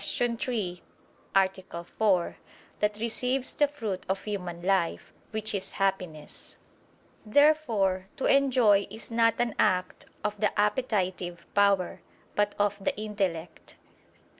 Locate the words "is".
5.53-5.73, 8.89-9.11